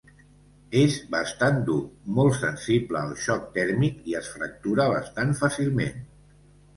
[0.83, 1.75] És bastant dur,
[2.19, 6.01] molt sensible al xoc tèrmic i es fractura bastant fàcilment.